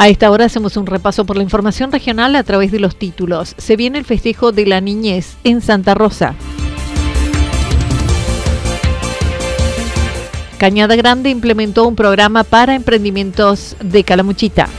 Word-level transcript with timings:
A 0.00 0.08
esta 0.08 0.30
hora 0.30 0.46
hacemos 0.46 0.78
un 0.78 0.86
repaso 0.86 1.26
por 1.26 1.36
la 1.36 1.42
información 1.42 1.92
regional 1.92 2.34
a 2.34 2.42
través 2.42 2.72
de 2.72 2.80
los 2.80 2.96
títulos. 2.96 3.54
Se 3.58 3.76
viene 3.76 3.98
el 3.98 4.06
festejo 4.06 4.50
de 4.50 4.64
la 4.64 4.80
niñez 4.80 5.36
en 5.44 5.60
Santa 5.60 5.92
Rosa. 5.92 6.34
Cañada 10.56 10.96
Grande 10.96 11.28
implementó 11.28 11.86
un 11.86 11.96
programa 11.96 12.44
para 12.44 12.74
emprendimientos 12.74 13.76
de 13.84 14.02
Calamuchita. 14.02 14.70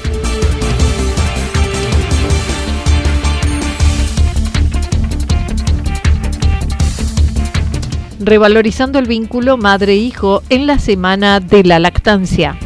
Revalorizando 8.19 8.97
el 8.97 9.05
vínculo 9.05 9.57
madre-hijo 9.57 10.41
en 10.49 10.65
la 10.65 10.79
semana 10.79 11.39
de 11.39 11.63
la 11.63 11.77
lactancia. 11.77 12.57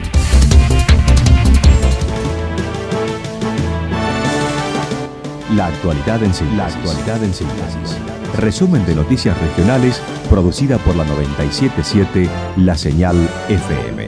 La 5.56 5.68
actualidad 5.68 6.22
en 6.22 6.34
síntesis. 6.34 6.58
La 6.58 6.66
actualidad 6.66 7.24
en 7.24 7.34
síntesis. 7.34 7.98
Resumen 8.36 8.86
de 8.86 8.94
noticias 8.94 9.40
regionales 9.40 10.02
producida 10.30 10.78
por 10.80 10.98
la 10.98 11.06
977 11.06 12.30
La 12.58 12.76
Señal 12.76 13.16
FM. 13.48 14.06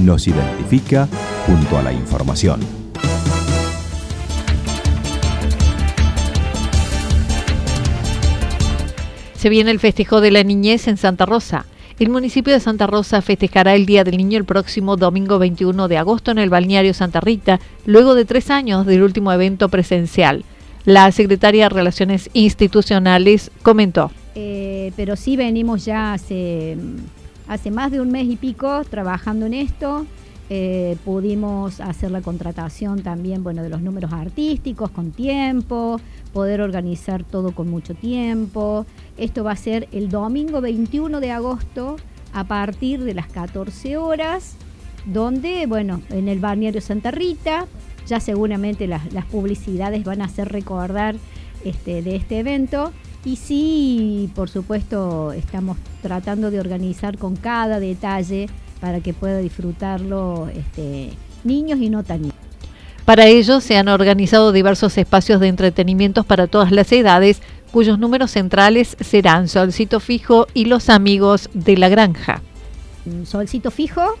Nos 0.00 0.28
identifica 0.28 1.08
junto 1.46 1.78
a 1.78 1.82
la 1.82 1.94
información. 1.94 2.60
Se 9.36 9.48
viene 9.48 9.70
el 9.70 9.80
festejo 9.80 10.20
de 10.20 10.30
la 10.30 10.42
niñez 10.42 10.88
en 10.88 10.98
Santa 10.98 11.24
Rosa. 11.24 11.64
El 11.98 12.10
municipio 12.10 12.52
de 12.52 12.60
Santa 12.60 12.86
Rosa 12.86 13.22
festejará 13.22 13.74
el 13.74 13.86
Día 13.86 14.04
del 14.04 14.18
Niño 14.18 14.36
el 14.36 14.44
próximo 14.44 14.98
domingo 14.98 15.38
21 15.38 15.88
de 15.88 15.96
agosto 15.96 16.32
en 16.32 16.38
el 16.38 16.50
balneario 16.50 16.92
Santa 16.92 17.20
Rita, 17.20 17.60
luego 17.86 18.14
de 18.14 18.26
tres 18.26 18.50
años 18.50 18.84
del 18.84 19.02
último 19.02 19.32
evento 19.32 19.70
presencial. 19.70 20.44
La 20.84 21.12
secretaria 21.12 21.64
de 21.64 21.68
Relaciones 21.68 22.28
Institucionales 22.32 23.52
comentó. 23.62 24.10
Eh, 24.34 24.92
pero 24.96 25.14
sí 25.14 25.36
venimos 25.36 25.84
ya 25.84 26.12
hace, 26.12 26.76
más 27.70 27.92
de 27.92 28.00
un 28.00 28.10
mes 28.10 28.26
y 28.26 28.36
pico 28.36 28.82
trabajando 28.84 29.46
en 29.46 29.54
esto. 29.54 30.06
Eh, 30.50 30.96
pudimos 31.04 31.80
hacer 31.80 32.10
la 32.10 32.20
contratación 32.20 33.02
también 33.02 33.44
bueno, 33.44 33.62
de 33.62 33.68
los 33.68 33.80
números 33.80 34.12
artísticos 34.12 34.90
con 34.90 35.12
tiempo, 35.12 36.00
poder 36.32 36.60
organizar 36.60 37.22
todo 37.22 37.52
con 37.52 37.70
mucho 37.70 37.94
tiempo. 37.94 38.84
Esto 39.16 39.44
va 39.44 39.52
a 39.52 39.56
ser 39.56 39.88
el 39.92 40.08
domingo 40.08 40.60
21 40.60 41.20
de 41.20 41.30
agosto 41.30 41.96
a 42.32 42.44
partir 42.44 43.04
de 43.04 43.14
las 43.14 43.28
14 43.28 43.96
horas, 43.96 44.56
donde, 45.06 45.66
bueno, 45.66 46.02
en 46.10 46.28
el 46.28 46.40
balneario 46.40 46.80
Santa 46.80 47.12
Rita, 47.12 47.66
ya 48.06 48.20
seguramente 48.20 48.86
las, 48.86 49.02
publicidades 49.30 50.04
van 50.04 50.22
a 50.22 50.26
hacer 50.26 50.48
recordar 50.48 51.16
este, 51.64 52.02
de 52.02 52.16
este 52.16 52.40
evento. 52.40 52.92
Y 53.24 53.36
sí, 53.36 54.30
por 54.34 54.50
supuesto, 54.50 55.32
estamos 55.32 55.76
tratando 56.02 56.50
de 56.50 56.58
organizar 56.58 57.18
con 57.18 57.36
cada 57.36 57.78
detalle 57.78 58.48
para 58.80 59.00
que 59.00 59.14
pueda 59.14 59.38
disfrutarlo 59.38 60.48
este, 60.48 61.10
niños 61.44 61.78
y 61.80 61.88
no 61.88 62.02
tan 62.02 62.22
niños. 62.22 62.36
Para 63.04 63.26
ello 63.26 63.60
se 63.60 63.76
han 63.76 63.88
organizado 63.88 64.52
diversos 64.52 64.96
espacios 64.98 65.40
de 65.40 65.48
entretenimientos 65.48 66.24
para 66.24 66.46
todas 66.46 66.70
las 66.70 66.90
edades, 66.92 67.42
cuyos 67.72 67.98
números 67.98 68.30
centrales 68.30 68.96
serán 69.00 69.48
Solcito 69.48 69.98
Fijo 69.98 70.46
y 70.54 70.66
Los 70.66 70.88
Amigos 70.88 71.48
de 71.52 71.76
la 71.76 71.88
Granja. 71.88 72.42
Solcito 73.24 73.70
Fijo, 73.70 74.16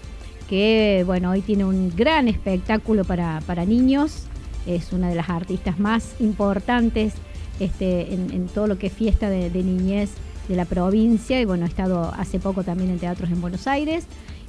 que 0.52 1.02
bueno, 1.06 1.30
hoy 1.30 1.40
tiene 1.40 1.64
un 1.64 1.90
gran 1.96 2.28
espectáculo 2.28 3.04
para, 3.04 3.40
niños, 3.64 4.24
es 4.66 4.92
una 4.92 5.08
de 5.08 5.14
las 5.14 5.30
artistas 5.30 5.80
más 5.80 6.14
importantes 6.20 7.14
este, 7.58 8.12
en, 8.12 8.48
todo 8.48 8.66
lo 8.66 8.76
que 8.76 8.88
es 8.88 8.92
fiesta 8.92 9.30
de, 9.30 9.48
niñez 9.62 10.10
de 10.48 10.56
la 10.56 10.66
provincia 10.66 11.40
y 11.40 11.46
bueno, 11.46 11.64
ha 11.64 11.68
estado 11.68 12.12
hace 12.18 12.38
poco 12.38 12.64
también 12.64 12.90
en 12.90 12.98
teatros 12.98 13.30
en 13.30 13.40
Buenos 13.40 13.66
Aires. 13.66 14.04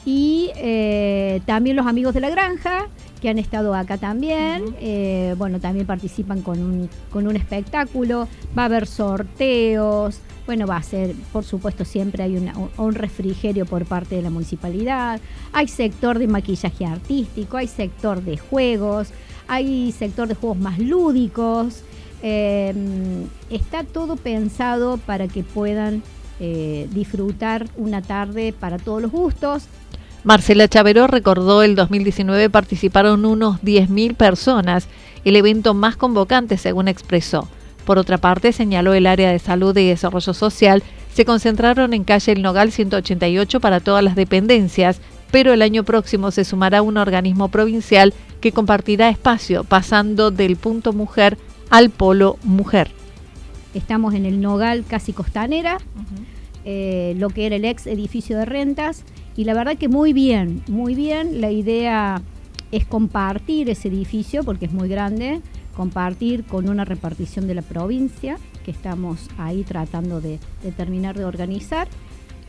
Y 0.05 0.51
eh, 0.57 1.39
también 1.45 1.77
los 1.77 1.87
amigos 1.87 2.13
de 2.13 2.19
la 2.19 2.29
granja, 2.29 2.89
que 3.21 3.29
han 3.29 3.39
estado 3.39 3.73
acá 3.73 3.97
también. 3.97 4.75
Eh, 4.81 5.35
bueno, 5.37 5.61
también 5.61 5.87
participan 5.87 6.41
con 6.41 6.61
un, 6.61 6.89
con 7.11 7.27
un 7.27 7.37
espectáculo. 7.37 8.27
Va 8.57 8.63
a 8.63 8.65
haber 8.65 8.87
sorteos. 8.87 10.19
Bueno, 10.45 10.67
va 10.67 10.77
a 10.77 10.83
ser, 10.83 11.13
por 11.31 11.45
supuesto, 11.45 11.85
siempre 11.85 12.23
hay 12.23 12.37
un 12.77 12.93
refrigerio 12.93 13.65
por 13.65 13.85
parte 13.85 14.15
de 14.15 14.21
la 14.21 14.29
municipalidad. 14.29 15.21
Hay 15.53 15.69
sector 15.69 16.19
de 16.19 16.27
maquillaje 16.27 16.85
artístico, 16.85 17.57
hay 17.57 17.67
sector 17.67 18.21
de 18.21 18.37
juegos, 18.37 19.09
hay 19.47 19.93
sector 19.93 20.27
de 20.27 20.35
juegos 20.35 20.57
más 20.57 20.79
lúdicos. 20.79 21.83
Em, 22.21 23.27
está 23.49 23.83
todo 23.83 24.17
pensado 24.17 24.97
para 24.97 25.27
que 25.27 25.43
puedan 25.43 26.03
eh, 26.39 26.89
disfrutar 26.91 27.67
una 27.77 28.01
tarde 28.01 28.53
para 28.57 28.77
todos 28.79 29.01
los 29.01 29.11
gustos. 29.11 29.67
Marcela 30.25 30.67
Chaveró 30.67 31.07
recordó 31.07 31.63
el 31.63 31.75
2019 31.75 32.49
participaron 32.49 33.25
unos 33.25 33.61
10.000 33.61 34.15
personas, 34.15 34.87
el 35.25 35.35
evento 35.35 35.73
más 35.73 35.97
convocante 35.97 36.57
según 36.57 36.87
expresó. 36.87 37.47
Por 37.85 37.97
otra 37.97 38.17
parte, 38.17 38.53
señaló 38.53 38.93
el 38.93 39.07
área 39.07 39.31
de 39.31 39.39
salud 39.39 39.75
y 39.77 39.87
desarrollo 39.87 40.33
social, 40.33 40.83
se 41.13 41.25
concentraron 41.25 41.93
en 41.93 42.03
calle 42.03 42.31
El 42.31 42.41
Nogal 42.41 42.71
188 42.71 43.59
para 43.59 43.79
todas 43.79 44.03
las 44.03 44.15
dependencias, 44.15 44.99
pero 45.31 45.53
el 45.53 45.61
año 45.61 45.83
próximo 45.83 46.31
se 46.31 46.45
sumará 46.45 46.81
un 46.81 46.97
organismo 46.97 47.49
provincial 47.49 48.13
que 48.39 48.51
compartirá 48.51 49.09
espacio, 49.09 49.63
pasando 49.63 50.31
del 50.31 50.55
punto 50.55 50.93
mujer 50.93 51.37
al 51.69 51.89
polo 51.89 52.37
mujer. 52.43 52.91
Estamos 53.73 54.13
en 54.13 54.25
el 54.25 54.41
Nogal 54.41 54.85
casi 54.87 55.13
costanera, 55.13 55.77
eh, 56.65 57.15
lo 57.17 57.29
que 57.29 57.47
era 57.47 57.55
el 57.55 57.65
ex 57.65 57.87
edificio 57.87 58.37
de 58.37 58.45
rentas, 58.45 59.03
y 59.35 59.45
la 59.45 59.53
verdad 59.53 59.77
que 59.77 59.89
muy 59.89 60.13
bien, 60.13 60.63
muy 60.67 60.95
bien. 60.95 61.41
La 61.41 61.51
idea 61.51 62.21
es 62.71 62.85
compartir 62.85 63.69
ese 63.69 63.87
edificio 63.87 64.43
porque 64.43 64.65
es 64.65 64.71
muy 64.73 64.87
grande, 64.87 65.41
compartir 65.75 66.43
con 66.45 66.69
una 66.69 66.85
repartición 66.85 67.47
de 67.47 67.55
la 67.55 67.61
provincia 67.61 68.37
que 68.63 68.71
estamos 68.71 69.29
ahí 69.37 69.63
tratando 69.63 70.21
de, 70.21 70.39
terminar 70.77 71.17
de 71.17 71.25
organizar 71.25 71.87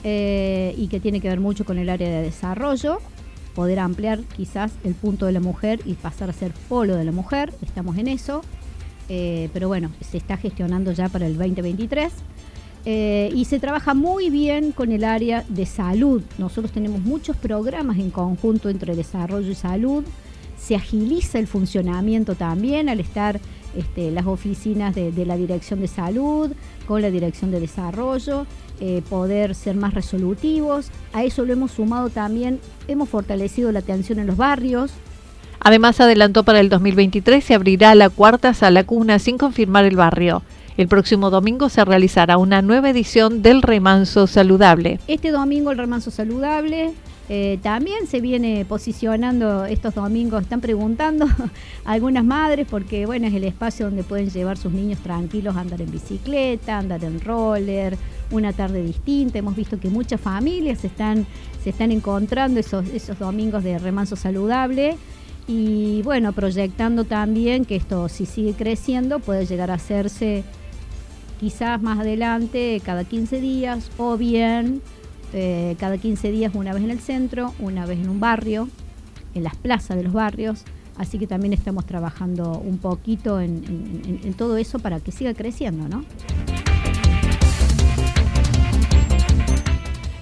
eh, 0.05 0.75
y 0.76 0.88
que 0.88 1.00
tiene 1.00 1.21
que 1.21 1.29
ver 1.29 1.41
mucho 1.41 1.65
con 1.65 1.79
el 1.79 1.88
área 1.88 2.09
de 2.09 2.23
desarrollo, 2.23 2.99
poder 3.55 3.79
ampliar 3.79 4.21
quizás 4.37 4.73
el 4.85 4.94
punto 4.94 5.26
de 5.26 5.32
la 5.32 5.41
mujer 5.41 5.81
y 5.85 5.94
pasar 5.94 6.31
a 6.31 6.32
ser 6.32 6.53
polo 6.69 6.97
de 6.97 7.05
la 7.05 7.12
mujer, 7.12 7.53
estamos 7.62 7.97
en 7.99 8.09
eso, 8.09 8.43
eh, 9.09 9.49
pero 9.53 9.69
bueno, 9.69 9.91
se 10.00 10.19
está 10.19 10.37
gestionando 10.37 10.93
ya 10.93 11.09
para 11.09 11.27
el 11.27 11.37
2023. 11.37 12.12
Eh, 12.87 13.31
y 13.35 13.47
se 13.47 13.59
trabaja 13.61 13.94
muy 13.94 14.29
bien 14.29 14.73
con 14.73 14.93
el 14.93 15.05
área 15.05 15.43
de 15.49 15.65
salud. 15.65 16.23
Nosotros 16.37 16.70
tenemos 16.70 17.00
muchos 17.00 17.35
programas 17.35 17.97
en 17.97 18.11
conjunto 18.11 18.69
entre 18.69 18.94
desarrollo 18.94 19.50
y 19.50 19.55
salud 19.55 20.05
se 20.59 20.77
agiliza 20.77 21.39
el 21.39 21.47
funcionamiento 21.47 22.35
también 22.35 22.89
al 22.89 23.01
estar 23.01 23.41
este, 23.77 24.11
las 24.11 24.27
oficinas 24.27 24.95
de, 24.95 25.12
la 25.27 25.37
Dirección 25.37 25.81
de 25.81 25.89
Salud 25.89 26.53
con 26.87 27.03
la 27.03 27.11
Dirección 27.11 27.51
de 27.51 27.61
Desarrollo, 27.61 28.47
eh, 28.81 29.03
poder 29.09 29.55
ser 29.55 29.77
más 29.77 29.95
resolutivos. 29.95 30.91
A 31.12 31.25
eso 31.25 31.45
lo 31.45 31.53
hemos 31.53 31.73
sumado 31.73 32.09
también, 32.11 32.61
hemos 32.87 33.09
fortalecido 33.09 33.73
la 33.73 33.81
atención 33.81 34.19
en 34.19 34.27
los 34.27 34.37
barrios. 34.37 34.93
Además, 35.61 36.01
adelantó 36.01 36.45
para 36.45 36.61
el 36.61 36.69
2023 36.69 37.43
se 37.43 37.55
abrirá 37.55 37.95
la 37.95 38.11
cuarta 38.11 38.53
sala 38.55 38.85
cuna 38.85 39.19
sin 39.19 39.39
confirmar 39.39 39.87
el 39.87 39.97
barrio. 39.97 40.43
El 40.77 40.89
próximo 40.89 41.31
domingo 41.31 41.69
se 41.69 41.85
realizará 41.85 42.37
una 42.37 42.61
nueva 42.61 42.91
edición 42.91 43.43
del 43.43 43.62
Remanso 43.62 44.27
Saludable. 44.27 44.99
Este 45.06 45.31
domingo 45.31 45.71
el 45.71 45.79
Remanso 45.79 46.11
Saludable 46.11 46.93
eh, 47.29 47.59
también 47.62 48.06
se 48.06 48.21
viene 48.21 48.67
posicionando 48.67 49.65
estos 49.65 49.94
domingos, 49.94 50.43
están 50.43 50.61
preguntando 50.61 51.26
algunas 51.87 52.23
madres 52.25 52.67
porque 52.71 53.06
bueno, 53.06 53.26
es 53.26 53.35
el 53.35 53.44
espacio 53.44 53.87
donde 53.87 54.03
pueden 54.03 54.29
llevar 54.29 54.59
sus 54.59 54.73
niños 54.73 54.99
tranquilos 55.00 55.56
andar 55.56 55.81
en 55.81 55.91
bicicleta, 55.91 56.79
andar 56.79 57.03
en 57.03 57.21
roller, 57.21 57.97
una 58.31 58.53
tarde 58.53 58.82
distinta. 58.82 59.38
Hemos 59.38 59.56
visto 59.56 59.81
que 59.81 59.88
muchas 59.88 60.21
familias 60.21 60.85
están, 60.85 61.26
se 61.62 61.71
están 61.71 61.93
encontrando 61.93 62.61
esos, 62.61 62.87
esos 62.91 63.19
domingos 63.19 63.65
de 63.65 63.79
remanso 63.79 64.17
saludable 64.17 64.99
y 65.47 66.03
bueno, 66.03 66.32
proyectando 66.35 67.05
también 67.05 67.65
que 67.65 67.77
esto 67.77 68.11
si 68.11 68.27
sigue 68.27 68.53
creciendo 68.53 69.19
puede 69.19 69.47
llegar 69.47 69.70
a 69.70 69.75
hacerse 69.75 70.44
quizás 71.41 71.81
más 71.81 72.00
adelante, 72.00 72.81
cada 72.85 73.05
15 73.05 73.41
días, 73.41 73.91
o 73.97 74.17
bien 74.17 74.82
eh, 75.35 75.75
cada 75.81 75.99
15 75.99 76.31
días, 76.31 76.55
una 76.55 76.73
vez 76.73 76.85
en 76.85 76.91
el 76.91 77.01
centro, 77.01 77.53
una 77.59 77.87
vez 77.87 77.99
en 77.99 78.09
un 78.09 78.21
barrio, 78.21 78.69
en 79.35 79.43
las 79.43 79.57
plazas 79.57 79.97
de 79.97 80.05
los 80.05 80.13
barrios. 80.13 80.63
Así 80.97 81.19
que 81.19 81.27
también 81.27 81.53
estamos 81.53 81.85
trabajando 81.87 82.53
un 82.65 82.79
poquito 82.79 83.41
en, 83.41 84.21
en 84.23 84.35
todo 84.35 84.57
eso 84.57 84.79
para 84.79 85.01
que 85.01 85.11
siga 85.11 85.35
creciendo, 85.35 85.89
¿no? 85.89 86.05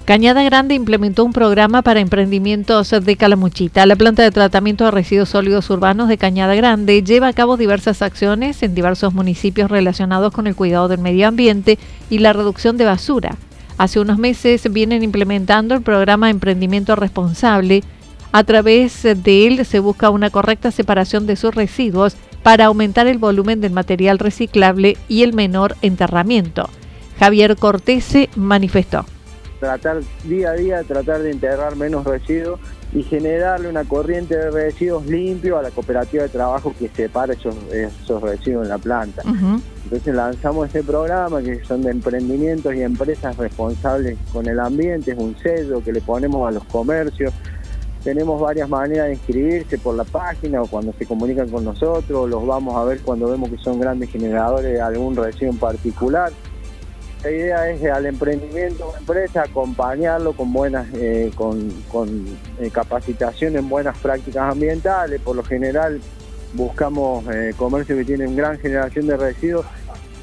Cañada 0.05 0.43
Grande 0.43 0.75
implementó 0.75 1.25
un 1.25 1.33
programa 1.33 1.83
para 1.83 2.01
emprendimientos 2.01 2.91
de 2.91 3.17
Calamuchita. 3.17 3.87
La 3.87 3.95
planta 3.95 4.25
de 4.25 4.33
tratamiento 4.33 4.85
de 4.85 4.91
residuos 4.91 5.29
sólidos 5.29 5.71
urbanos 5.71 6.09
de 6.09 6.19
Cañada 6.19 6.57
Grande 6.57 7.05
lleva 7.05 7.29
a 7.29 7.33
cabo 7.33 7.57
diversas 7.57 8.03
acciones 8.03 8.63
en 8.65 8.75
diversos 8.75 9.15
municipios 9.15 9.71
relacionados 9.71 10.33
con 10.33 10.49
el 10.49 10.57
cuidado 10.57 10.89
del 10.89 11.01
medio 11.01 11.29
ambiente 11.29 11.79
y 12.11 12.19
la 12.19 12.33
reducción 12.33 12.77
de 12.79 12.85
basura. 12.85 13.37
Hace 13.83 13.99
unos 13.99 14.17
meses 14.17 14.73
vienen 14.73 15.03
implementando 15.03 15.75
el 15.75 15.83
programa 15.83 16.31
Emprendimiento 16.31 16.95
Responsable. 16.95 17.83
A 18.31 18.45
través 18.45 19.03
de 19.03 19.49
él 19.49 19.67
se 19.67 19.81
busca 19.81 20.09
una 20.11 20.31
correcta 20.31 20.71
separación 20.71 21.27
de 21.27 21.35
sus 21.35 21.53
residuos 21.53 22.15
para 22.45 22.67
aumentar 22.67 23.09
el 23.09 23.19
volumen 23.19 23.61
del 23.61 23.73
material 23.73 24.21
reciclable 24.21 24.97
y 25.09 25.25
el 25.25 25.33
menor 25.33 25.75
enterramiento. 25.83 26.71
Javier 27.19 27.57
Cortese 27.57 28.31
manifestó 28.37 29.05
tratar 29.63 30.01
día 30.25 30.51
a 30.51 30.55
día, 30.55 30.83
tratar 30.83 31.23
de 31.23 31.31
integrar 31.31 31.77
menos 31.77 32.05
residuos 32.05 32.59
y 32.95 33.03
generarle 33.03 33.69
una 33.69 33.85
corriente 33.85 34.37
de 34.37 34.51
residuos 34.51 35.07
limpio 35.07 35.59
a 35.59 35.63
la 35.63 35.71
cooperativa 35.71 36.25
de 36.25 36.29
trabajo 36.29 36.75
que 36.79 36.89
separa 36.89 37.33
esos, 37.33 37.55
esos 37.73 38.23
residuos 38.23 38.65
en 38.65 38.69
la 38.69 38.79
planta. 38.79 39.23
Entonces 39.85 40.15
lanzamos 40.15 40.67
este 40.67 40.83
programa 40.83 41.43
que 41.43 41.65
son 41.65 41.83
de 41.83 41.91
emprendimientos 41.91 42.75
y 42.75 42.83
empresas 42.83 43.37
responsables 43.37 44.19
con 44.33 44.47
el 44.47 44.61
ambiente, 44.61 45.13
es 45.13 45.19
un 45.19 45.37
sello 45.39 45.83
que 45.83 45.93
le 45.93 46.01
ponemos 46.01 46.47
a 46.47 46.51
los 46.51 46.65
comercios. 46.65 47.33
Tenemos 48.05 48.41
varias 48.41 48.69
maneras 48.69 49.07
de 49.07 49.13
inscribirse 49.15 49.79
por 49.79 49.95
la 49.95 50.05
página 50.05 50.61
o 50.61 50.67
cuando 50.67 50.93
se 50.93 51.07
comunican 51.07 51.49
con 51.49 51.65
nosotros, 51.65 52.29
los 52.29 52.47
vamos 52.47 52.75
a 52.77 52.85
ver 52.85 53.01
cuando 53.01 53.31
vemos 53.31 53.49
que 53.49 53.59
son 53.59 53.81
grandes 53.81 54.11
generadores 54.11 54.73
de 54.73 54.81
algún 54.81 55.17
residuo 55.17 55.53
en 55.53 55.59
particular. 55.59 56.33
La 57.23 57.31
idea 57.31 57.71
es 57.71 57.85
al 57.85 58.07
emprendimiento 58.07 58.91
de 58.91 58.99
empresa 58.99 59.43
acompañarlo 59.43 60.33
con 60.33 60.53
buenas, 60.53 60.89
eh, 60.95 61.31
con, 61.37 61.71
eh, 62.59 62.71
capacitación 62.73 63.57
en 63.57 63.69
buenas 63.69 63.97
prácticas 63.99 64.51
ambientales. 64.51 65.21
Por 65.21 65.37
lo 65.37 65.45
general 65.45 66.01
buscamos 66.55 67.25
eh, 67.33 67.55
comercios 67.57 67.97
que 67.99 68.05
tienen 68.05 68.35
gran 68.35 68.59
generación 68.59 69.07
de 69.07 69.17
residuos 69.17 69.65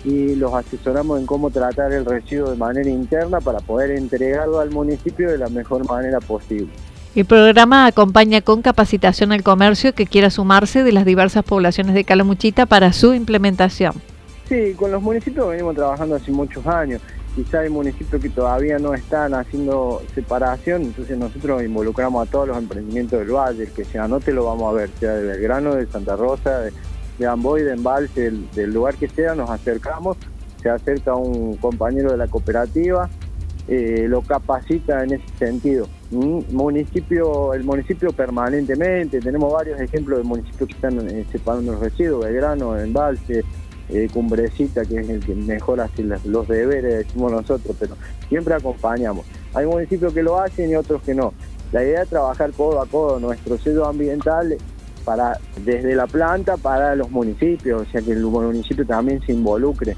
y 0.03 0.35
los 0.35 0.53
asesoramos 0.53 1.21
en 1.21 1.25
cómo 1.25 1.49
tratar 1.51 1.93
el 1.93 2.05
residuo 2.05 2.51
de 2.51 2.57
manera 2.57 2.89
interna 2.89 3.39
para 3.39 3.59
poder 3.59 3.91
entregarlo 3.91 4.59
al 4.59 4.71
municipio 4.71 5.31
de 5.31 5.37
la 5.37 5.47
mejor 5.47 5.87
manera 5.87 6.19
posible. 6.19 6.69
El 7.15 7.25
programa 7.25 7.85
acompaña 7.85 8.41
con 8.41 8.61
capacitación 8.61 9.31
al 9.31 9.41
comercio 9.41 9.93
que 9.93 10.05
quiera 10.05 10.29
sumarse 10.29 10.83
de 10.83 10.91
las 10.91 11.05
diversas 11.05 11.45
poblaciones 11.45 11.95
de 11.95 12.03
Calamuchita 12.03 12.65
para 12.65 12.91
su 12.91 13.13
implementación. 13.13 13.93
Sí, 14.49 14.73
con 14.73 14.91
los 14.91 15.03
municipios 15.03 15.47
venimos 15.47 15.75
trabajando 15.75 16.15
hace 16.15 16.31
muchos 16.31 16.65
años. 16.65 16.99
Quizá 17.35 17.59
hay 17.59 17.69
municipios 17.69 18.19
que 18.19 18.29
todavía 18.29 18.79
no 18.79 18.95
están 18.95 19.35
haciendo 19.35 20.01
separación, 20.15 20.81
entonces 20.81 21.15
nosotros 21.19 21.61
involucramos 21.61 22.27
a 22.27 22.31
todos 22.31 22.47
los 22.47 22.57
emprendimientos 22.57 23.19
del 23.19 23.29
valle, 23.29 23.65
el 23.65 23.71
que 23.71 23.85
se 23.85 23.99
anote 23.99 24.33
lo 24.33 24.45
vamos 24.45 24.73
a 24.73 24.77
ver, 24.77 24.89
sea 24.99 25.13
de 25.13 25.27
Belgrano, 25.27 25.75
de 25.75 25.85
Santa 25.85 26.15
Rosa, 26.15 26.61
de, 26.61 27.27
Amboy, 27.27 27.61
de 27.61 27.73
Embalse, 27.73 28.31
del, 28.55 28.73
lugar 28.73 28.95
que 28.95 29.07
sea, 29.07 29.35
nos 29.35 29.51
acercamos, 29.51 30.17
se 30.63 30.69
acerca 30.71 31.13
un 31.13 31.55
compañero 31.57 32.09
de 32.11 32.17
la 32.17 32.27
cooperativa, 32.27 33.07
eh, 33.67 34.07
lo 34.09 34.23
capacita 34.23 35.03
en 35.03 35.13
ese 35.13 35.37
sentido. 35.37 35.87
Municipio, 36.09 37.53
el 37.53 37.63
municipio 37.63 38.11
permanentemente, 38.11 39.19
tenemos 39.19 39.53
varios 39.53 39.79
ejemplos 39.79 40.17
de 40.17 40.23
municipios 40.23 40.67
que 40.69 40.73
están 40.73 41.07
eh, 41.07 41.23
separando 41.31 41.73
los 41.73 41.81
residuos, 41.81 42.25
Belgrano, 42.25 42.75
Embalse, 42.75 43.43
eh, 43.89 44.07
cumbrecita, 44.13 44.85
que 44.85 44.99
es 44.99 45.09
el 45.09 45.19
que 45.19 45.33
mejor 45.33 45.81
hace 45.81 46.03
los 46.03 46.47
deberes, 46.47 47.07
decimos 47.07 47.31
nosotros, 47.31 47.75
pero 47.79 47.95
siempre 48.27 48.53
acompañamos. 48.53 49.25
Hay 49.53 49.65
municipios 49.65 50.13
que 50.13 50.23
lo 50.23 50.39
hacen 50.39 50.69
y 50.69 50.75
otros 50.75 51.01
que 51.01 51.13
no. 51.15 51.33
La 51.71 51.83
idea 51.83 52.03
es 52.03 52.09
trabajar 52.09 52.51
codo 52.51 52.81
a 52.81 52.85
codo 52.85 53.19
nuestro 53.19 53.57
sello 53.57 53.85
ambiental 53.85 54.57
para 55.05 55.39
desde 55.63 55.95
la 55.95 56.07
planta 56.07 56.57
para 56.57 56.95
los 56.95 57.09
municipios, 57.09 57.81
o 57.81 57.91
sea 57.91 58.01
que 58.01 58.11
el 58.11 58.23
municipio 58.23 58.85
también 58.85 59.21
se 59.25 59.33
involucre 59.33 59.95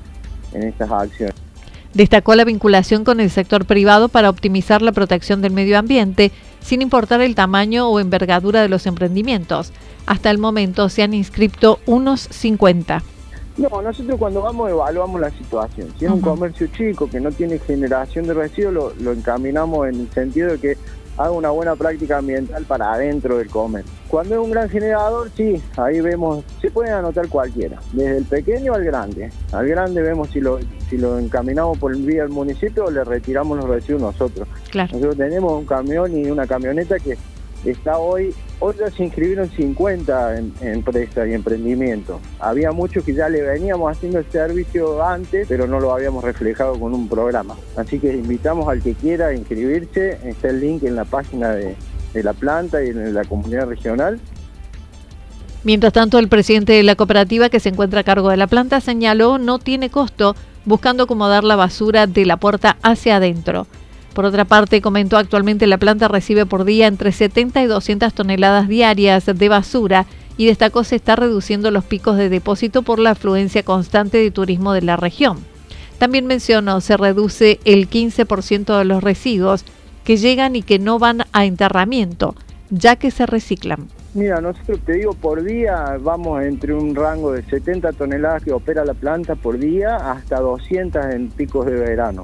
en 0.54 0.64
estas 0.64 0.90
acciones. 0.92 1.36
Destacó 1.94 2.36
la 2.36 2.46
vinculación 2.46 3.04
con 3.04 3.20
el 3.20 3.30
sector 3.30 3.66
privado 3.66 4.08
para 4.08 4.30
optimizar 4.30 4.82
la 4.82 4.94
protección 4.94 5.42
del 5.42 5.52
medio 5.52 5.78
ambiente, 5.78 6.32
sin 6.62 6.82
importar 6.82 7.20
el 7.22 7.36
tamaño 7.36 7.90
o 7.90 8.00
envergadura 8.00 8.62
de 8.62 8.70
los 8.70 8.86
emprendimientos. 8.86 9.74
Hasta 10.06 10.32
el 10.32 10.38
momento 10.38 10.88
se 10.88 11.04
han 11.04 11.14
inscrito 11.14 11.80
unos 11.86 12.22
50. 12.22 13.04
No, 13.58 13.82
nosotros 13.82 14.18
cuando 14.18 14.42
vamos 14.42 14.70
evaluamos 14.70 15.20
la 15.20 15.30
situación. 15.32 15.90
Si 15.98 16.06
es 16.06 16.12
un 16.12 16.22
comercio 16.22 16.68
chico 16.68 17.10
que 17.10 17.20
no 17.20 17.32
tiene 17.32 17.60
generación 17.60 18.26
de 18.26 18.34
residuos, 18.34 18.98
lo, 18.98 19.12
encaminamos 19.12 19.90
en 19.90 20.02
el 20.02 20.12
sentido 20.12 20.52
de 20.52 20.58
que 20.58 20.78
haga 21.18 21.32
una 21.32 21.50
buena 21.50 21.76
práctica 21.76 22.20
ambiental 22.20 22.64
para 22.64 22.94
adentro 22.94 23.38
del 23.38 23.50
comercio. 23.50 23.92
Cuando 24.08 24.36
es 24.36 24.42
un 24.42 24.52
gran 24.52 24.70
generador, 24.70 25.30
sí, 25.36 25.62
ahí 25.78 26.00
vemos, 26.00 26.44
se 26.62 26.72
puede 26.72 26.92
anotar 26.92 27.28
cualquiera, 27.28 27.80
desde 27.92 28.18
el 28.18 28.26
pequeño 28.26 28.74
al 28.74 28.86
grande. 28.86 29.30
Al 29.52 29.68
grande 29.68 30.02
vemos 30.02 30.30
si 30.30 30.40
lo, 30.40 30.60
si 30.90 30.98
lo 30.98 31.20
encaminamos 31.20 31.78
por 31.78 31.94
el 31.94 32.04
vía 32.04 32.24
del 32.24 32.32
municipio 32.32 32.86
o 32.86 32.92
le 32.92 33.04
retiramos 33.04 33.58
los 33.58 33.68
residuos 33.68 34.02
nosotros. 34.02 34.48
Nosotros 34.74 35.18
tenemos 35.18 35.52
un 35.52 35.66
camión 35.66 36.18
y 36.18 36.32
una 36.32 36.48
camioneta 36.48 36.98
que 36.98 37.18
está 37.70 37.98
hoy, 37.98 38.34
hoy 38.60 38.76
ya 38.80 38.90
se 38.90 39.04
inscribieron 39.04 39.50
50 39.50 40.38
en, 40.38 40.54
empresas 40.62 41.28
y 41.28 41.34
emprendimientos. 41.34 42.20
Había 42.40 42.72
muchos 42.72 43.04
que 43.04 43.14
ya 43.14 43.30
le 43.30 43.42
veníamos 43.42 43.92
haciendo 43.92 44.20
el 44.20 44.26
servicio 44.32 45.04
antes, 45.04 45.48
pero 45.48 45.68
no 45.68 45.80
lo 45.80 45.94
habíamos 45.94 46.24
reflejado 46.24 46.80
con 46.80 46.94
un 46.94 47.08
programa. 47.08 47.56
Así 47.76 48.00
que 48.00 48.14
invitamos 48.14 48.68
al 48.68 48.82
que 48.82 48.94
quiera 48.94 49.34
inscribirse, 49.34 50.18
está 50.26 50.50
el 50.50 50.60
link 50.60 50.84
en 50.84 50.96
la 50.96 51.06
página 51.06 51.50
de, 51.52 51.76
de 52.14 52.24
la 52.24 52.34
planta 52.34 52.84
y 52.84 52.90
en 52.90 53.14
la 53.14 53.24
comunidad 53.26 53.68
regional. 53.68 54.20
Mientras 55.64 55.94
tanto, 55.94 56.18
el 56.18 56.28
presidente 56.28 56.74
de 56.74 56.84
la 56.84 56.96
cooperativa 56.96 57.50
que 57.50 57.60
se 57.60 57.70
encuentra 57.70 58.00
a 58.00 58.04
cargo 58.04 58.30
de 58.30 58.38
la 58.38 58.48
planta 58.48 58.82
señaló 58.82 59.38
no 59.38 59.60
tiene 59.60 59.92
costo, 59.92 60.36
buscando 60.66 61.04
acomodar 61.04 61.44
la 61.44 61.56
basura 61.56 62.08
de 62.08 62.26
la 62.26 62.38
puerta 62.38 62.78
hacia 62.82 63.18
adentro. 63.18 63.68
Por 64.14 64.26
otra 64.26 64.46
parte, 64.46 64.82
comentó 64.82 65.18
actualmente 65.18 65.68
la 65.68 65.78
planta 65.78 66.08
recibe 66.08 66.46
por 66.46 66.66
día 66.66 66.88
entre 66.88 67.12
70 67.12 67.64
y 67.64 67.66
200 67.66 68.14
toneladas 68.14 68.68
diarias 68.68 69.26
de 69.26 69.50
basura 69.50 70.06
y 70.38 70.48
destacó 70.48 70.84
se 70.84 70.98
está 70.98 71.16
reduciendo 71.16 71.72
los 71.72 71.86
picos 71.86 72.18
de 72.18 72.30
depósito 72.30 72.82
por 72.82 73.00
la 73.00 73.12
afluencia 73.12 73.64
constante 73.64 74.18
de 74.18 74.32
turismo 74.32 74.74
de 74.74 74.82
la 74.82 74.98
región. 74.98 75.40
También 75.98 76.26
mencionó 76.26 76.82
se 76.82 76.98
reduce 76.98 77.60
el 77.64 77.90
15% 77.90 78.78
de 78.78 78.86
los 78.86 79.04
residuos 79.04 79.64
que 80.04 80.18
llegan 80.18 80.56
y 80.56 80.64
que 80.64 80.80
no 80.80 81.00
van 81.00 81.24
a 81.32 81.46
enterramiento, 81.46 82.36
ya 82.70 82.96
que 82.96 83.12
se 83.12 83.26
reciclan. 83.26 83.88
Mira, 84.14 84.42
nosotros 84.42 84.80
te 84.86 84.94
digo, 84.94 85.14
por 85.14 85.42
día 85.44 85.98
vamos 86.02 86.44
entre 86.44 86.74
un 86.74 86.96
rango 86.96 87.32
de 87.32 87.44
70 87.44 87.94
toneladas 87.94 88.44
que 88.44 88.52
opera 88.52 88.84
la 88.84 88.94
planta 88.94 89.36
por 89.36 89.58
día 89.58 89.96
hasta 89.96 90.40
200 90.40 91.06
en 91.14 91.30
picos 91.30 91.66
de 91.66 91.74
verano 91.74 92.24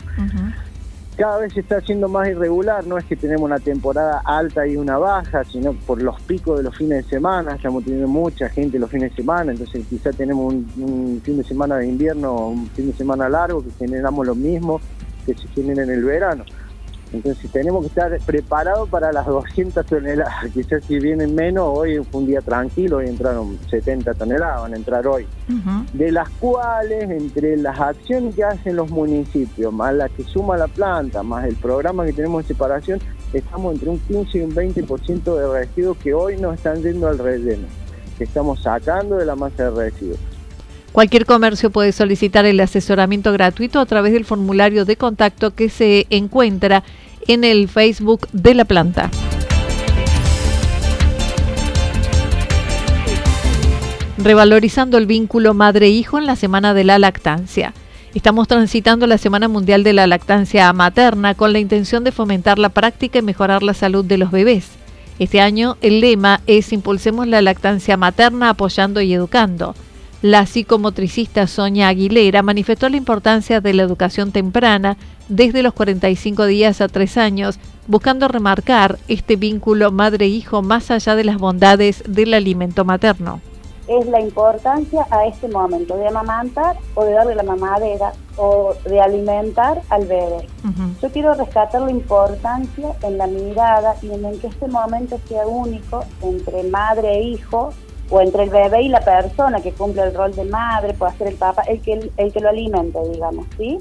cada 1.17 1.39
vez 1.39 1.51
se 1.53 1.62
está 1.62 1.77
haciendo 1.77 2.07
más 2.07 2.27
irregular, 2.29 2.86
no 2.86 2.97
es 2.97 3.05
que 3.05 3.15
tenemos 3.15 3.43
una 3.43 3.59
temporada 3.59 4.21
alta 4.24 4.67
y 4.67 4.77
una 4.77 5.00
baja, 5.00 5.43
sino 5.45 5.74
por 5.74 6.01
los 6.01 6.21
picos 6.21 6.57
de 6.57 6.63
los 6.63 6.77
fines 6.77 7.03
de 7.03 7.09
semana, 7.09 7.55
estamos 7.55 7.83
teniendo 7.83 8.07
mucha 8.07 8.47
gente 8.50 8.77
los 8.77 8.91
fines 8.91 9.09
de 9.09 9.15
semana, 9.15 9.51
entonces 9.51 9.83
quizá 9.89 10.12
tenemos 10.12 10.53
un, 10.53 11.19
fin 11.24 11.38
de 11.38 11.43
semana 11.43 11.77
de 11.77 11.88
invierno, 11.88 12.50
un 12.50 12.67
fin 12.69 12.91
de 12.91 12.93
semana 12.93 13.27
largo 13.27 13.63
que 13.63 13.71
generamos 13.71 14.27
lo 14.27 14.36
mismo 14.36 14.79
que 15.25 15.33
se 15.33 15.47
genera 15.50 15.83
en 15.83 15.89
el 15.89 16.03
verano. 16.05 16.45
Entonces 17.14 17.50
tenemos 17.52 17.82
que 17.82 17.88
estar 17.88 18.20
preparados 18.26 18.90
para 18.90 19.12
las 19.12 19.26
200 19.28 19.86
toneladas. 19.86 20.46
Quizás 20.54 20.84
si 20.86 21.00
vienen 21.00 21.36
menos, 21.36 21.66
hoy 21.68 21.98
fue 22.12 22.22
un 22.22 22.28
día 22.28 22.42
tranquilo, 22.42 22.98
hoy 22.98 23.08
entraron 23.08 23.58
70 23.70 24.14
toneladas, 24.14 24.62
van 24.62 24.74
a 24.74 24.78
entrar 24.78 25.08
hoy. 25.08 25.26
De 25.94 26.12
las 26.12 26.30
cuales, 26.30 27.10
entre 27.10 27.58
las 27.58 27.80
acciones 27.80 28.36
que 28.36 28.44
hacen 28.44 28.76
los 28.76 28.90
municipios, 28.90 29.74
más 29.74 29.94
las 29.94 30.12
que 30.12 30.24
suma 30.24 30.58
la 30.58 30.68
planta, 30.68 31.24
más 31.24 31.46
el 31.46 31.56
programa 31.56 32.06
que 32.06 32.14
tenemos 32.14 32.44
de 32.44 32.50
separación, 32.50 33.00
estamos 33.34 33.74
entre 33.74 33.90
un 33.90 34.00
15 34.00 34.38
y 34.38 34.42
un 34.42 34.56
20% 34.56 35.36
de 35.36 35.60
residuos 35.60 35.98
que 35.98 36.14
hoy 36.14 36.38
no 36.38 36.54
están 36.54 36.82
yendo 36.82 37.08
al 37.08 37.18
relleno, 37.18 37.68
que 38.18 38.24
estamos 38.24 38.62
sacando 38.62 39.18
de 39.18 39.26
la 39.26 39.36
masa 39.36 39.70
de 39.70 39.90
residuos. 39.90 40.20
Cualquier 40.91 41.25
comercio 41.25 41.70
puede 41.70 41.91
solicitar 41.91 42.46
el 42.46 42.60
asesoramiento 42.60 43.32
gratuito 43.32 43.79
a 43.79 43.86
través 43.86 44.13
del 44.13 44.25
formulario 44.25 44.86
de 44.86 44.96
contacto 44.96 45.53
que 45.53 45.70
se 45.70 46.08
encuentra 46.10 46.84
en 47.27 47.44
el 47.44 47.67
Facebook 47.67 48.27
de 48.32 48.56
la 48.56 48.65
planta. 48.65 49.12
Revalorizando 54.17 54.98
el 54.98 55.06
vínculo 55.06 55.53
madre-hijo 55.53 56.17
en 56.17 56.25
la 56.25 56.36
Semana 56.36 56.74
de 56.74 56.84
la 56.84 56.98
Lactancia. 56.98 57.74
Estamos 58.15 58.48
transitando 58.48 59.06
la 59.06 59.20
Semana 59.20 59.48
Mundial 59.48 59.84
de 59.84 59.94
la 59.94 60.08
Lactancia 60.08 60.74
Materna 60.74 61.36
con 61.36 61.53
la 61.53 61.60
intención 61.60 62.03
de 62.03 62.12
fomentar 62.12 62.58
la 62.58 62.70
práctica 62.70 63.20
y 63.20 63.22
mejorar 63.22 63.62
la 63.62 63.75
salud 63.75 64.03
de 64.03 64.17
los 64.17 64.32
bebés. 64.32 64.70
Este 65.20 65.41
año 65.41 65.77
el 65.82 66.00
lema 66.00 66.41
es 66.48 66.74
Impulsemos 66.74 67.27
la 67.27 67.41
lactancia 67.41 67.98
materna 67.98 68.50
apoyando 68.50 69.01
y 69.01 69.13
educando. 69.13 69.75
La 70.24 70.47
psicomotricista 70.47 71.45
Sonia 71.45 71.89
Aguilera 71.89 72.41
manifestó 72.41 72.89
la 72.89 72.97
importancia 72.97 73.62
de 73.62 73.74
la 73.74 73.83
educación 73.83 74.31
temprana 74.31 74.97
desde 75.27 75.62
los 75.62 75.74
45 75.74 76.45
días 76.47 76.81
a 76.81 76.88
3 76.88 77.17
años, 77.17 77.59
buscando 77.86 78.27
remarcar 78.27 78.97
este 79.07 79.36
vínculo 79.36 79.91
madre-hijo 79.91 80.63
más 80.63 80.89
allá 80.89 81.15
de 81.15 81.24
las 81.24 81.38
bondades 81.38 82.03
del 82.07 82.33
alimento 82.33 82.83
materno. 82.83 83.41
Es 83.88 84.07
la 84.07 84.19
importancia 84.19 85.05
a 85.12 85.27
este 85.27 85.47
momento 85.50 85.95
de 85.95 86.07
amamantar 86.07 86.77
o 86.95 87.05
de 87.05 87.12
darle 87.12 87.36
la 87.36 87.43
mamadera 87.43 88.12
o 88.38 88.74
de 88.86 89.00
alimentar 89.00 89.83
al 89.89 90.07
bebé. 90.07 90.47
Yo 91.00 91.12
quiero 91.12 91.36
rescatar 91.36 91.81
la 91.81 91.91
importancia 91.91 92.89
en 93.03 93.19
la 93.19 93.27
mirada 93.27 93.95
y 94.01 94.07
en 94.07 94.39
que 94.39 94.47
este 94.47 94.67
momento 94.67 95.19
sea 95.27 95.45
único 95.45 96.03
entre 96.24 96.63
madre 96.63 97.19
e 97.19 97.24
hijo 97.29 97.71
o 98.10 98.22
entre 98.22 98.44
el 98.44 98.50
bebé 98.50 98.84
y 98.84 98.90
la 98.90 99.02
persona 99.02 99.62
que 99.62 99.72
cumple 99.74 100.04
el 100.04 100.14
rol 100.14 100.34
de 100.34 100.46
madre, 100.46 100.94
puede 100.94 101.14
ser 101.18 101.28
el 101.28 101.36
papá, 101.36 101.64
el 101.64 101.82
que, 101.82 102.12
el 102.16 102.32
que 102.32 102.40
lo 102.40 102.50
alimente, 102.50 103.00
digamos, 103.12 103.46
¿sí? 103.58 103.80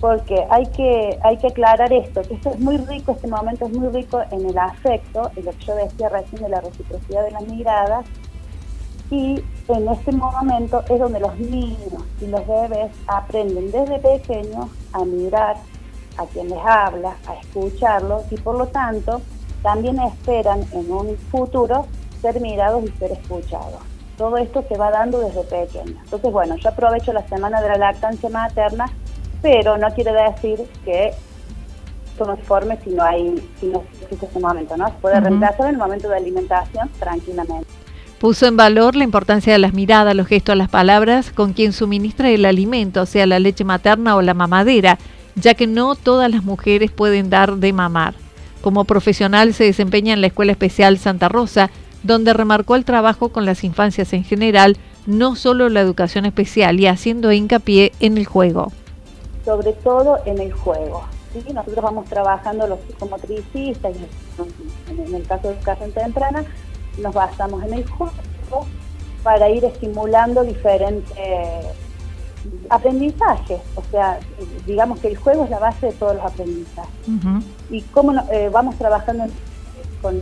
Porque 0.00 0.46
hay 0.50 0.66
que, 0.66 1.18
hay 1.22 1.36
que 1.38 1.48
aclarar 1.48 1.92
esto, 1.92 2.22
que 2.22 2.34
esto 2.34 2.50
es 2.50 2.58
muy 2.58 2.76
rico, 2.76 3.12
este 3.12 3.28
momento 3.28 3.66
es 3.66 3.72
muy 3.72 3.88
rico 3.88 4.20
en 4.30 4.48
el 4.48 4.58
afecto, 4.58 5.30
en 5.36 5.44
lo 5.44 5.52
que 5.52 5.64
yo 5.64 5.74
decía 5.76 6.08
recién 6.08 6.42
de 6.42 6.48
la 6.48 6.60
reciprocidad 6.60 7.24
de 7.24 7.30
las 7.30 7.46
miradas, 7.46 8.06
y 9.10 9.44
en 9.68 9.88
este 9.88 10.12
momento 10.12 10.82
es 10.88 10.98
donde 10.98 11.20
los 11.20 11.38
niños 11.38 12.02
y 12.20 12.26
los 12.26 12.46
bebés 12.46 12.90
aprenden 13.06 13.70
desde 13.70 13.98
pequeños 13.98 14.70
a 14.92 15.04
mirar 15.04 15.56
a 16.16 16.24
quien 16.26 16.48
les 16.48 16.58
habla, 16.58 17.16
a 17.26 17.34
escucharlos 17.34 18.24
y 18.30 18.36
por 18.36 18.56
lo 18.56 18.66
tanto 18.66 19.20
también 19.62 19.98
esperan 20.00 20.64
en 20.72 20.90
un 20.90 21.16
futuro 21.30 21.86
ser 22.22 22.40
mirados 22.40 22.84
y 22.84 22.88
ser 22.98 23.12
escuchados. 23.12 23.82
Todo 24.16 24.38
esto 24.38 24.64
se 24.68 24.78
va 24.78 24.90
dando 24.90 25.18
desde 25.18 25.42
pequeño. 25.42 26.00
Entonces, 26.04 26.32
bueno, 26.32 26.56
yo 26.56 26.68
aprovecho 26.68 27.12
la 27.12 27.26
semana 27.28 27.60
de 27.60 27.68
la 27.68 27.76
lactancia 27.76 28.28
materna, 28.30 28.86
pero 29.42 29.76
no 29.76 29.92
quiere 29.94 30.12
decir 30.12 30.60
que 30.84 31.12
esto 32.06 32.24
no 32.24 32.36
se 32.36 32.42
forme 32.42 32.78
si 32.84 32.90
no 32.90 33.02
hay, 33.02 33.42
si 33.58 33.66
no 33.66 33.82
existe 34.02 34.26
ese 34.26 34.38
momento, 34.38 34.76
¿no? 34.76 34.86
Se 34.86 34.94
puede 35.00 35.20
reemplazar 35.20 35.66
en 35.66 35.72
el 35.72 35.78
momento 35.78 36.08
de 36.08 36.16
alimentación 36.16 36.88
tranquilamente. 37.00 37.66
Puso 38.20 38.46
en 38.46 38.56
valor 38.56 38.94
la 38.94 39.02
importancia 39.02 39.52
de 39.52 39.58
las 39.58 39.74
miradas, 39.74 40.14
los 40.14 40.28
gestos, 40.28 40.56
las 40.56 40.68
palabras 40.68 41.32
con 41.32 41.54
quien 41.54 41.72
suministra 41.72 42.30
el 42.30 42.44
alimento, 42.44 43.04
sea 43.04 43.26
la 43.26 43.40
leche 43.40 43.64
materna 43.64 44.14
o 44.14 44.22
la 44.22 44.34
mamadera, 44.34 44.98
ya 45.34 45.54
que 45.54 45.66
no 45.66 45.96
todas 45.96 46.30
las 46.30 46.44
mujeres 46.44 46.92
pueden 46.92 47.30
dar 47.30 47.56
de 47.56 47.72
mamar. 47.72 48.14
Como 48.60 48.84
profesional 48.84 49.54
se 49.54 49.64
desempeña 49.64 50.14
en 50.14 50.20
la 50.20 50.28
Escuela 50.28 50.52
Especial 50.52 50.98
Santa 50.98 51.28
Rosa, 51.28 51.70
donde 52.02 52.32
remarcó 52.32 52.76
el 52.76 52.84
trabajo 52.84 53.30
con 53.30 53.46
las 53.46 53.64
infancias 53.64 54.12
en 54.12 54.24
general, 54.24 54.76
no 55.06 55.36
solo 55.36 55.68
la 55.68 55.80
educación 55.80 56.24
especial 56.24 56.78
y 56.80 56.86
haciendo 56.86 57.32
hincapié 57.32 57.92
en 58.00 58.18
el 58.18 58.26
juego. 58.26 58.72
Sobre 59.44 59.72
todo 59.72 60.18
en 60.24 60.38
el 60.38 60.52
juego. 60.52 61.04
¿sí? 61.32 61.52
Nosotros 61.52 61.82
vamos 61.82 62.06
trabajando 62.06 62.66
los 62.66 62.78
psicomotricistas, 62.86 63.92
en 64.88 65.14
el 65.14 65.26
caso 65.26 65.48
de 65.48 65.54
educación 65.54 65.92
temprana, 65.92 66.44
nos 66.98 67.14
basamos 67.14 67.62
en 67.64 67.74
el 67.74 67.88
juego 67.88 68.12
para 69.22 69.48
ir 69.48 69.64
estimulando 69.64 70.42
diferentes 70.42 71.10
aprendizajes. 72.68 73.60
O 73.76 73.82
sea, 73.90 74.18
digamos 74.66 74.98
que 75.00 75.08
el 75.08 75.16
juego 75.16 75.44
es 75.44 75.50
la 75.50 75.58
base 75.58 75.86
de 75.86 75.92
todos 75.92 76.16
los 76.16 76.24
aprendizajes. 76.24 76.92
Y 77.70 77.82
cómo 77.82 78.12
eh, 78.30 78.50
vamos 78.52 78.76
trabajando 78.76 79.24
con 80.00 80.20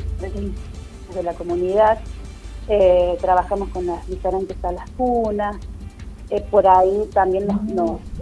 de 1.15 1.23
la 1.23 1.35
comunidad, 1.35 1.99
eh, 2.69 3.17
trabajamos 3.21 3.69
con 3.71 3.87
las 3.87 4.07
diferentes 4.07 4.57
salas 4.61 4.89
cunas, 4.97 5.57
eh, 6.31 6.41
por 6.51 6.67
ahí 6.67 7.09
también 7.13 7.47
nos, 7.47 7.63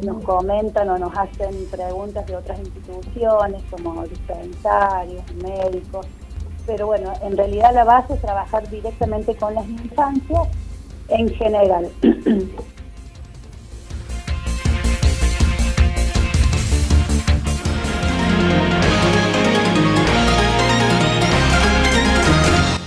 nos, 0.03 0.25
comentan 0.25 0.89
o 0.89 0.99
nos 0.99 1.15
hacen 1.15 1.67
preguntas 1.71 2.27
de 2.27 2.37
otras 2.37 2.59
instituciones 2.59 3.63
como 3.71 4.03
dispensarios, 4.07 5.23
médicos, 5.43 6.07
pero 6.67 6.87
bueno, 6.87 7.13
en 7.23 7.37
realidad 7.37 7.75
la 7.75 7.85
base 7.85 8.15
es 8.15 8.21
trabajar 8.21 8.69
directamente 8.71 9.35
con 9.37 9.55
las 9.55 9.69
infancias 9.69 10.49
en 11.09 11.29
general. 11.31 11.91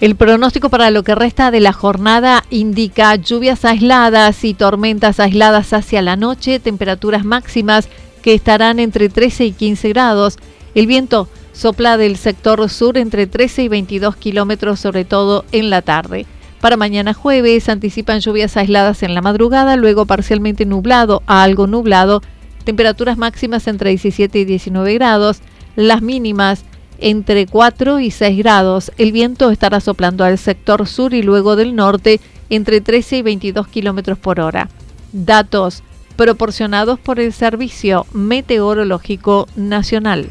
El 0.00 0.16
pronóstico 0.16 0.70
para 0.70 0.90
lo 0.90 1.02
que 1.02 1.14
resta 1.14 1.50
de 1.50 1.60
la 1.60 1.74
jornada 1.74 2.44
indica 2.48 3.14
lluvias 3.16 3.66
aisladas 3.66 4.44
y 4.44 4.54
tormentas 4.54 5.20
aisladas 5.20 5.74
hacia 5.74 6.00
la 6.00 6.16
noche, 6.16 6.58
temperaturas 6.58 7.22
máximas 7.22 7.86
que 8.22 8.32
estarán 8.32 8.78
entre 8.78 9.10
13 9.10 9.44
y 9.44 9.52
15 9.52 9.90
grados. 9.90 10.38
El 10.74 10.86
viento 10.86 11.28
sopla 11.52 11.98
del 11.98 12.16
sector 12.16 12.66
sur 12.70 12.96
entre 12.96 13.26
13 13.26 13.64
y 13.64 13.68
22 13.68 14.16
kilómetros, 14.16 14.80
sobre 14.80 15.04
todo 15.04 15.44
en 15.52 15.68
la 15.68 15.82
tarde. 15.82 16.24
Para 16.62 16.78
mañana 16.78 17.12
jueves 17.12 17.68
anticipan 17.68 18.20
lluvias 18.20 18.56
aisladas 18.56 19.02
en 19.02 19.14
la 19.14 19.20
madrugada, 19.20 19.76
luego 19.76 20.06
parcialmente 20.06 20.64
nublado 20.64 21.22
a 21.26 21.42
algo 21.42 21.66
nublado, 21.66 22.22
temperaturas 22.64 23.18
máximas 23.18 23.66
entre 23.66 23.90
17 23.90 24.38
y 24.38 24.44
19 24.46 24.94
grados, 24.94 25.40
las 25.76 26.00
mínimas 26.00 26.64
entre 27.00 27.46
4 27.46 28.00
y 28.00 28.10
6 28.10 28.38
grados. 28.38 28.92
El 28.98 29.12
viento 29.12 29.50
estará 29.50 29.80
soplando 29.80 30.24
al 30.24 30.38
sector 30.38 30.86
sur 30.86 31.14
y 31.14 31.22
luego 31.22 31.56
del 31.56 31.74
norte 31.74 32.20
entre 32.48 32.80
13 32.80 33.18
y 33.18 33.22
22 33.22 33.68
kilómetros 33.68 34.18
por 34.18 34.40
hora. 34.40 34.68
Datos 35.12 35.82
proporcionados 36.16 36.98
por 37.00 37.18
el 37.18 37.32
Servicio 37.32 38.06
Meteorológico 38.12 39.48
Nacional. 39.56 40.28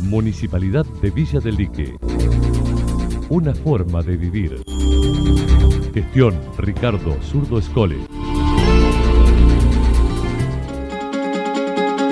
Municipalidad 0.00 0.84
de 1.00 1.10
Villa 1.10 1.40
del 1.40 1.56
Lique. 1.56 1.94
Una 3.30 3.54
forma 3.54 4.02
de 4.02 4.16
vivir. 4.16 4.62
Gestión 5.94 6.38
Ricardo 6.58 7.16
Zurdo 7.22 7.58
Escole. 7.58 7.96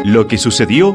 Lo 0.05 0.27
que 0.27 0.39
sucedió 0.39 0.95